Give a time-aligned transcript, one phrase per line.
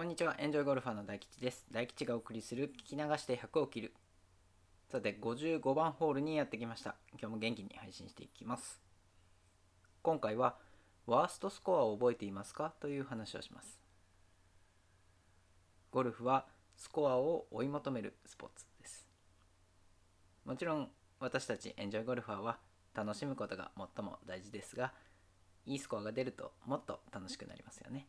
[0.00, 1.66] こんにちは、エンジョイゴルファーの大吉です。
[1.70, 3.92] 大吉がお送りする聞き流して100を切る。
[4.90, 6.94] さて、55番ホールにやってきました。
[7.20, 8.80] 今日も元気に配信していきます。
[10.00, 10.56] 今回は、
[11.06, 12.72] ワーストスコアを覚えていますか？
[12.80, 13.78] という話をします。
[15.90, 16.46] ゴルフは
[16.78, 19.06] スコアを追い求めるスポーツです。
[20.46, 20.88] もちろん、
[21.18, 22.56] 私たちエンジョイゴルファーは
[22.94, 24.94] 楽しむことが最も大事ですが、
[25.66, 28.06] いいスコアが出るともっと楽しくなりますよね。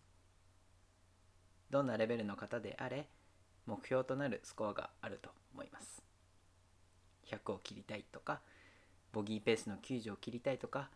[1.72, 3.08] どんなレベルの方であれ
[3.66, 6.04] 目標となるスコアがあると思います。
[7.28, 8.42] 100を切りたいとか
[9.14, 10.90] ボギーペースの90を切りたいとか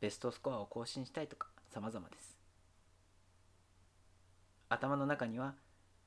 [0.00, 2.36] ベストスコアを更新したいとか様々です。
[4.68, 5.54] 頭の中には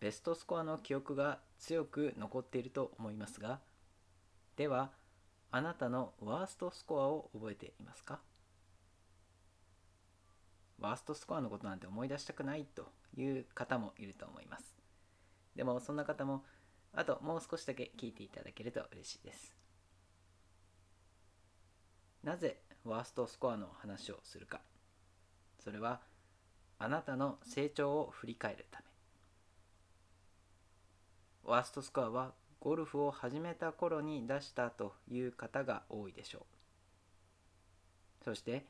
[0.02, 3.60] ベストスコアの記憶が強く残っていると思いますが
[4.58, 4.92] では
[5.50, 8.20] あなたのワーストスコアを覚えていますか？
[10.80, 14.76] ワーストスコアのことなんて思い出したくないという方もいると思います。
[15.56, 16.44] でもそんな方も
[16.94, 19.56] あともう少しだけ聞いていただけると嬉しいです。
[22.24, 24.62] なぜワーストスコアの話をするか。
[25.60, 26.02] それは
[26.80, 28.86] あなたの成長を振り返るため。
[31.44, 36.46] ワーストスコアはゴルフを始めた頃に出したという方が多いでしょ
[38.22, 38.24] う。
[38.26, 38.66] そして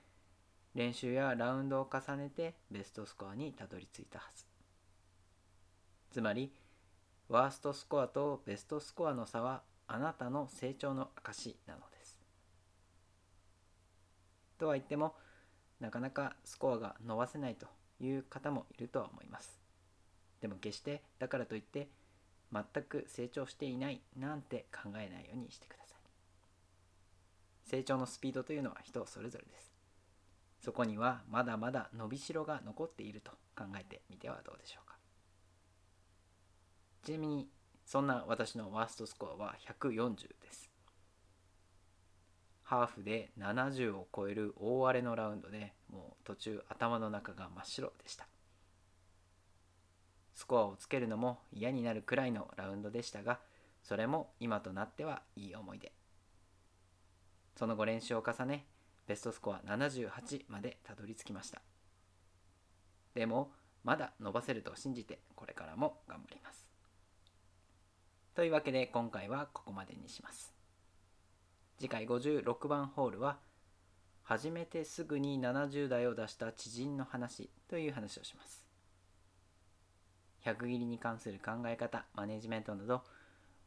[0.74, 4.46] 練習やラウンドを重ねてベストスコアにたどり着いたはず。
[6.12, 6.52] つまり
[7.30, 12.20] ワーストスコアとベストスコアの差はあなたの成長の証なのです。
[14.58, 15.16] とは言っても
[15.80, 17.68] なかなかスコアが伸ばせないと
[18.00, 19.60] いう方もいるとは思います。
[20.42, 21.90] でも決してだからといって
[22.52, 27.70] 全く成長していないなんて考えないようにしてください。
[27.70, 29.77] 成長のスピードというのは人それぞれです。
[30.68, 34.98] そこにはまだまだ伸びしろが残っていると考えてみてはどうでしょうか。
[37.04, 37.48] ちなみに
[37.86, 40.70] そんな私のワーストスコアは140です。
[42.64, 48.28] ハーフで70を超える大荒れのラウンドでもう途中頭の中が真っ白でした。
[50.36, 53.40] スコアをつけるのも嫌になるくらいのラウンドでしたが
[53.84, 55.94] それも今となってはいい思い出。
[57.56, 58.66] その後練習を重ね
[59.08, 61.62] ベストスコア78までたどり着きました。
[63.16, 63.52] でも
[63.84, 66.68] まだ伸ばせると信じてこれからも頑張ります。
[68.36, 70.54] というわけで今回はここまでにします。
[71.80, 73.38] 次回56番ホールは
[74.24, 78.68] 初めてすぐに70代を出した知人の話という話をします。
[80.44, 83.04] 100切りに関する考え方マネジメントなど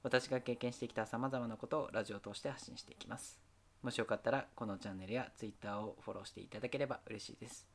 [0.02, 3.49] 私が経験してきたさまざまなことをラジオを通して発信していきます。
[3.82, 7.66] もしよかったらこのチャンネルや Twitter をフォローしていただければ嬉しいです。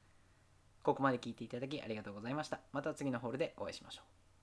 [0.84, 2.60] ここまで聞いていただきありがとうございました。
[2.72, 4.35] また次のホールでお会いしましょう。